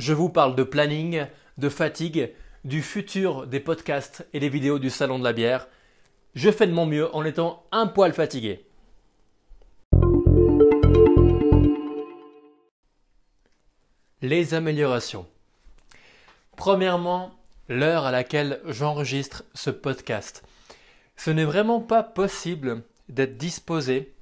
[0.00, 1.26] Je vous parle de planning,
[1.58, 2.32] de fatigue,
[2.64, 5.68] du futur des podcasts et des vidéos du salon de la bière.
[6.34, 8.64] Je fais de mon mieux en étant un poil fatigué.
[14.22, 15.26] Les améliorations.
[16.56, 17.32] Premièrement,
[17.68, 20.42] l'heure à laquelle j'enregistre ce podcast.
[21.18, 24.14] Ce n'est vraiment pas possible d'être disposé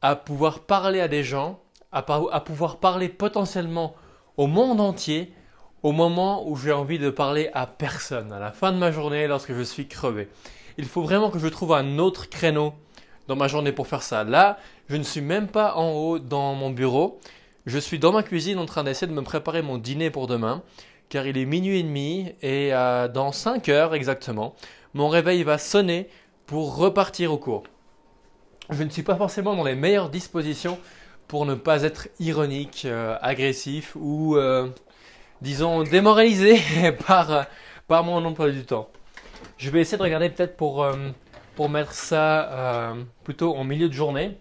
[0.00, 1.60] à pouvoir parler à des gens,
[1.92, 2.00] à,
[2.40, 3.94] pouvoir parler potentiellement
[4.38, 5.32] au monde entier
[5.82, 9.26] au moment où j'ai envie de parler à personne, à la fin de ma journée
[9.26, 10.28] lorsque je suis crevé.
[10.78, 12.72] Il faut vraiment que je trouve un autre créneau
[13.26, 14.24] dans ma journée pour faire ça.
[14.24, 17.20] Là, je ne suis même pas en haut dans mon bureau.
[17.66, 20.62] Je suis dans ma cuisine en train d'essayer de me préparer mon dîner pour demain,
[21.08, 24.54] car il est minuit et demi et euh, dans 5 heures exactement,
[24.94, 26.08] mon réveil va sonner
[26.46, 27.64] pour repartir au cours.
[28.70, 30.78] Je ne suis pas forcément dans les meilleures dispositions
[31.28, 34.68] pour ne pas être ironique, euh, agressif ou, euh,
[35.42, 36.58] disons, démoralisé
[37.06, 37.46] par,
[37.86, 38.90] par mon emploi du temps.
[39.56, 40.86] Je vais essayer de regarder peut-être pour,
[41.54, 44.36] pour mettre ça plutôt en milieu de journée.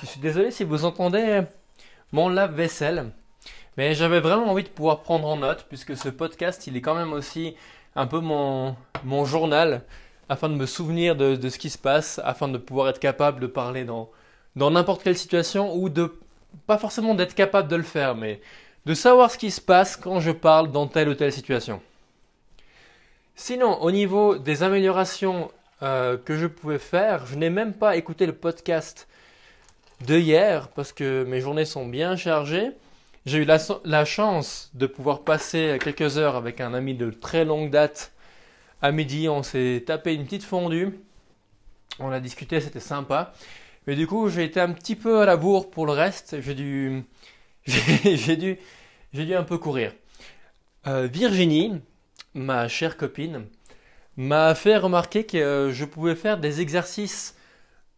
[0.00, 1.42] Je suis désolé si vous entendez
[2.12, 3.12] mon lave-vaisselle.
[3.76, 6.94] Mais j'avais vraiment envie de pouvoir prendre en note, puisque ce podcast, il est quand
[6.94, 7.56] même aussi
[7.96, 9.82] un peu mon, mon journal,
[10.28, 13.40] afin de me souvenir de, de, ce qui se passe, afin de pouvoir être capable
[13.40, 14.10] de parler dans,
[14.56, 16.12] dans n'importe quelle situation, ou de,
[16.66, 18.40] pas forcément d'être capable de le faire, mais
[18.86, 21.80] de savoir ce qui se passe quand je parle dans telle ou telle situation.
[23.34, 25.50] Sinon, au niveau des améliorations
[25.82, 29.08] euh, que je pouvais faire, je n'ai même pas écouté le podcast
[30.06, 32.70] de hier parce que mes journées sont bien chargées.
[33.24, 37.70] J'ai eu la, chance de pouvoir passer quelques heures avec un ami de très longue
[37.70, 38.12] date.
[38.82, 40.98] À midi, on s'est tapé une petite fondue.
[42.00, 43.32] On a discuté, c'était sympa.
[43.86, 46.40] Mais du coup, j'ai été un petit peu à la bourre pour le reste.
[46.40, 47.04] J'ai dû,
[47.66, 48.58] j'ai dû,
[49.12, 49.92] j'ai dû un peu courir.
[50.86, 51.80] Euh, Virginie,
[52.34, 53.46] ma chère copine,
[54.16, 57.36] m'a fait remarquer que je pouvais faire des exercices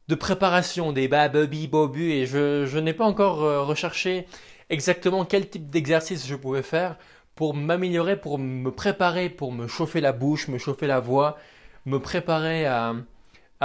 [0.08, 4.26] de préparation des babubi bobu et je, n'ai pas encore euh, recherché
[4.68, 6.96] exactement quel type d'exercice je pouvais faire
[7.34, 11.36] pour m'améliorer, pour me préparer, pour me chauffer la bouche, me chauffer la voix,
[11.84, 12.94] me préparer à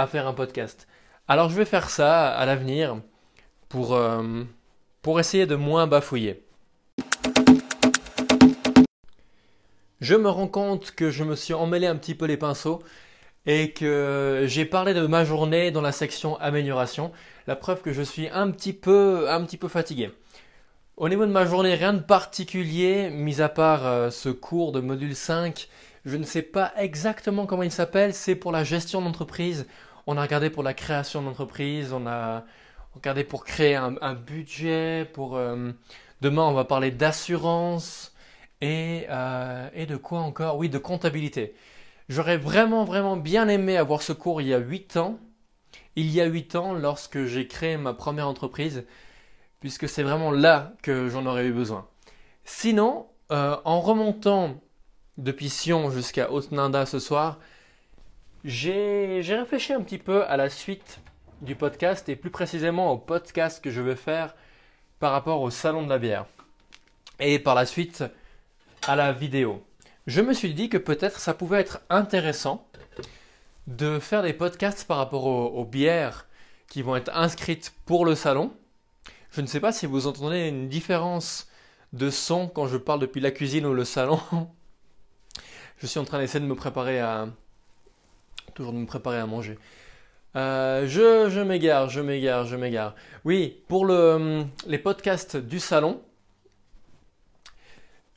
[0.08, 0.88] faire un podcast.
[1.30, 2.96] Alors je vais faire ça à l'avenir
[3.68, 4.42] pour, euh,
[5.00, 6.42] pour essayer de moins bafouiller.
[10.00, 12.82] Je me rends compte que je me suis emmêlé un petit peu les pinceaux
[13.46, 17.12] et que j'ai parlé de ma journée dans la section amélioration.
[17.46, 20.10] La preuve que je suis un petit peu, un petit peu fatigué.
[20.96, 24.80] Au niveau de ma journée, rien de particulier, mis à part euh, ce cours de
[24.80, 25.68] module 5.
[26.04, 28.14] Je ne sais pas exactement comment il s'appelle.
[28.14, 29.68] C'est pour la gestion d'entreprise.
[30.06, 31.92] On a regardé pour la création d'entreprise.
[31.92, 32.44] On a
[32.94, 35.08] regardé pour créer un, budget.
[35.12, 35.72] Pour euh,
[36.20, 38.14] demain, on va parler d'assurance
[38.60, 40.56] et, euh, et de quoi encore?
[40.56, 41.54] Oui, de comptabilité.
[42.08, 45.18] J'aurais vraiment, vraiment bien aimé avoir ce cours il y a 8 ans.
[45.96, 48.84] Il y a 8 ans, lorsque j'ai créé ma première entreprise,
[49.60, 51.86] puisque c'est vraiment là que j'en aurais eu besoin.
[52.44, 54.60] Sinon, euh, en remontant
[55.18, 57.38] depuis Sion jusqu'à Haute-Nanda ce soir,
[58.44, 61.00] j'ai réfléchi un petit peu à la suite
[61.42, 64.34] du podcast et plus précisément au podcast que je vais faire
[64.98, 66.26] par rapport au salon de la bière.
[67.18, 68.04] Et par la suite
[68.86, 69.62] à la vidéo
[70.06, 72.66] je me suis dit que peut-être ça pouvait être intéressant
[73.66, 76.26] de faire des podcasts par rapport aux, bières
[76.68, 78.52] qui vont être inscrites pour le salon.
[79.30, 81.48] Je ne sais pas si vous entendez une différence
[81.92, 84.20] de son quand je parle depuis la cuisine ou le salon.
[85.78, 87.28] je suis en train d'essayer de me préparer à...
[88.60, 89.56] Toujours de me préparer à manger.
[90.36, 92.94] Euh, je, m'égare, je m'égare, je m'égare.
[93.24, 96.02] Oui, pour le, les podcasts du salon,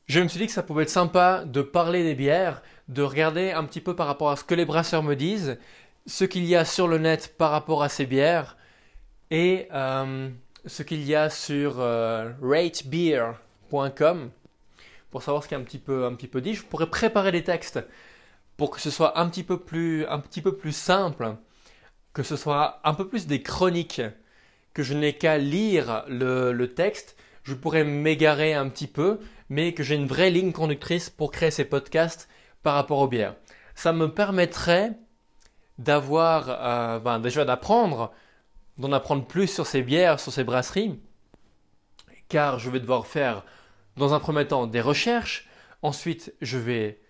[0.07, 3.53] je me suis dit que ça pouvait être sympa de parler des bières, de regarder
[3.53, 5.57] un petit peu par rapport à ce que les brasseurs me disent,
[6.07, 8.57] ce qu'il y a sur le net par rapport à ces bières
[9.31, 10.27] et euh,
[10.65, 14.29] ce qu'il y a sur euh, ratebeer.com
[15.09, 16.53] pour savoir ce qui est un petit peu un petit peu dit.
[16.53, 17.79] Je pourrais préparer des textes
[18.63, 21.35] pour que ce soit un petit peu plus simple,
[22.13, 24.01] que ce soit un peu plus des chroniques,
[24.73, 27.17] que je n'ai qu'à lire le, le texte.
[27.43, 29.19] Je pourrais m'égarer un petit peu,
[29.49, 32.29] mais que j'ai une vraie ligne conductrice pour créer ces podcasts
[32.61, 33.35] par rapport aux bières.
[33.75, 34.93] Ça me permettrait
[35.77, 38.13] d'avoir, euh, ben, déjà d'apprendre,
[38.77, 41.01] d'en apprendre plus sur ces bières, sur ces brasseries,
[42.29, 43.43] car je vais devoir faire
[43.97, 45.49] dans un premier temps des recherches,
[45.81, 47.02] ensuite je vais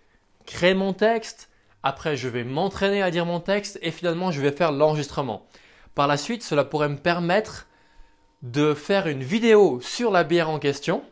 [0.45, 1.49] créer mon texte,
[1.83, 5.45] après je vais m'entraîner à dire mon texte et finalement je vais faire l'enregistrement.
[5.95, 7.67] Par la suite, cela pourrait me permettre
[8.41, 11.03] de faire une vidéo sur la bière en question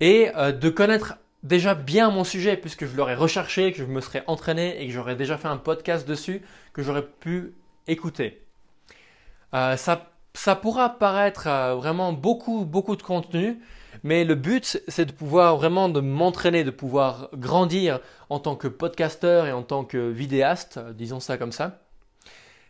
[0.00, 4.00] et euh, de connaître déjà bien mon sujet puisque je l'aurais recherché, que je me
[4.00, 6.42] serais entraîné et que j'aurais déjà fait un podcast dessus
[6.72, 7.54] que j'aurais pu
[7.86, 8.42] écouter.
[9.54, 13.60] Euh, ça, ça pourra paraître euh, vraiment beaucoup, beaucoup de contenu,
[14.02, 18.00] mais le but, c'est de pouvoir vraiment de m'entraîner, de pouvoir grandir
[18.30, 21.80] en tant que podcasteur et en tant que vidéaste, disons ça comme ça.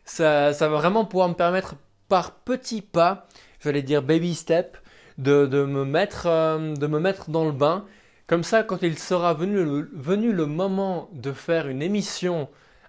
[0.05, 1.77] Ça, va vraiment pouvoir me permettre
[2.09, 3.27] par petits pas,
[3.61, 4.77] j'allais dire baby step,
[5.19, 7.85] de, me mettre, euh, de me mettre dans le bain.
[8.27, 12.49] Comme ça, quand il sera venu le, venu le moment de faire une émission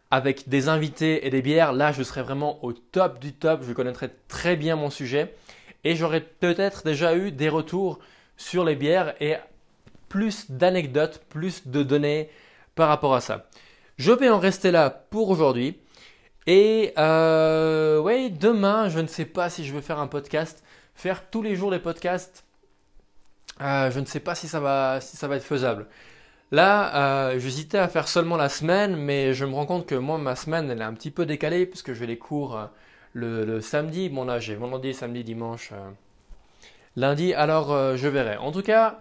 [0.10, 3.74] avec des invités et des bières, là je serai vraiment au top du top, je
[3.74, 5.34] connaîtrai très bien mon sujet
[5.84, 8.00] et j'aurai peut-être déjà eu des retours
[8.44, 9.36] sur les bières et
[10.10, 12.30] plus d'anecdotes, plus de données
[12.76, 13.48] par rapport à ça.
[13.98, 15.80] Je vais en rester là pour aujourd'hui.
[16.46, 20.64] Et euh, demain, je ne sais pas si je vais faire un podcast.
[20.96, 22.44] Faire tous les jours des podcasts,
[23.62, 25.88] euh, je ne sais pas si ça va, si ça va être faisable.
[26.52, 30.18] Là, euh, j'hésitais à faire seulement la semaine, mais je me rends compte que moi,
[30.18, 32.68] ma semaine, elle est un petit peu décalée puisque j'ai les cours euh,
[33.14, 34.10] le, samedi.
[34.10, 35.72] Bon, là, j'ai vendredi, samedi, dimanche,
[36.96, 37.34] lundi.
[37.34, 38.38] Alors, je verrai.
[38.38, 39.00] En tout cas,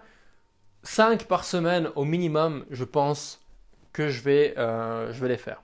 [0.83, 3.41] 5 par semaine au minimum, je pense
[3.91, 5.61] que je vais, je vais les faire.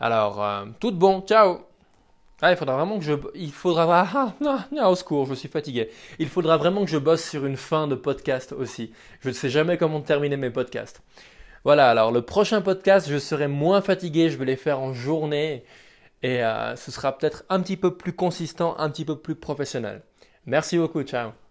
[0.00, 0.44] Alors,
[0.80, 1.22] tout bon.
[1.22, 1.60] Ciao
[2.42, 3.14] ah, il faudra vraiment que je.
[3.34, 4.06] Il faudra.
[4.14, 5.88] Ah, non, non, au secours, je suis fatigué.
[6.18, 8.92] Il faudra vraiment que je bosse sur une fin de podcast aussi.
[9.20, 11.00] Je ne sais jamais comment terminer mes podcasts.
[11.64, 15.64] Voilà, alors le prochain podcast, je serai moins fatigué, je vais les faire en journée
[16.22, 20.02] et euh, ce sera peut-être un petit peu plus consistant, un petit peu plus professionnel.
[20.46, 21.43] Merci beaucoup, ciao.